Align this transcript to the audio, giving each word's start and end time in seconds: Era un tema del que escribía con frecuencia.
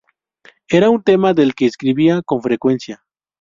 Era 0.67 0.89
un 0.89 1.03
tema 1.03 1.35
del 1.35 1.53
que 1.53 1.67
escribía 1.67 2.23
con 2.25 2.41
frecuencia. 2.41 3.03